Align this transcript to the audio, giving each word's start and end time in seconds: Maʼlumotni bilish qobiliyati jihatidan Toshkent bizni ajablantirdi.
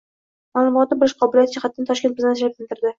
Maʼlumotni 0.59 0.97
bilish 1.05 1.15
qobiliyati 1.21 1.59
jihatidan 1.59 1.93
Toshkent 1.93 2.21
bizni 2.21 2.37
ajablantirdi. 2.37 2.87